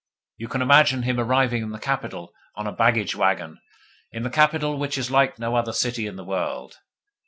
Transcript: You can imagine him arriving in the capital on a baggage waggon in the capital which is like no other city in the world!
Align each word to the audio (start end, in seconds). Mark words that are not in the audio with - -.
You 0.37 0.47
can 0.47 0.63
imagine 0.63 1.03
him 1.03 1.19
arriving 1.19 1.61
in 1.61 1.69
the 1.69 1.77
capital 1.77 2.33
on 2.55 2.65
a 2.65 2.71
baggage 2.71 3.15
waggon 3.15 3.61
in 4.11 4.23
the 4.23 4.31
capital 4.31 4.79
which 4.79 4.97
is 4.97 5.11
like 5.11 5.37
no 5.37 5.53
other 5.55 5.73
city 5.73 6.07
in 6.07 6.15
the 6.15 6.25
world! 6.25 6.79